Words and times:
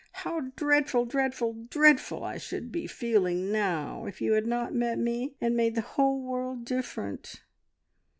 How 0.25 0.49
dreadful, 0.55 1.05
dreadful, 1.05 1.67
dreadful 1.69 2.23
I 2.23 2.39
should 2.39 2.71
be 2.71 2.87
feeling 2.87 3.51
now 3.51 4.05
if 4.07 4.19
you 4.19 4.33
had 4.33 4.47
not 4.47 4.73
met 4.73 4.97
me, 4.97 5.35
and 5.39 5.55
made 5.55 5.75
the 5.75 5.81
whole 5.81 6.23
world 6.23 6.65
different!" 6.65 7.43